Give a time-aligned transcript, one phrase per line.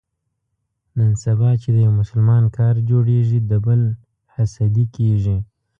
[0.97, 3.81] نن سبا چې د یو مسلمان کار جوړېږي، د بل
[4.35, 5.37] حسدي کېږي.